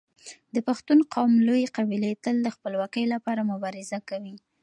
د 0.55 0.57
پښتون 0.67 0.99
قوم 1.13 1.31
لويې 1.47 1.67
قبيلې 1.77 2.11
تل 2.23 2.35
د 2.43 2.47
خپلواکۍ 2.55 3.05
لپاره 3.13 3.47
مبارزه 3.51 3.97
کوي. 4.09 4.35